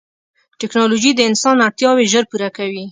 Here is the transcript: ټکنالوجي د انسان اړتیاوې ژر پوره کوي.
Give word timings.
ټکنالوجي 0.61 1.11
د 1.15 1.21
انسان 1.29 1.57
اړتیاوې 1.67 2.05
ژر 2.11 2.23
پوره 2.31 2.49
کوي. 2.57 2.79